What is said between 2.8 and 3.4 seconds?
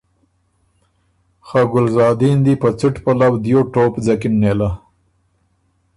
پلؤ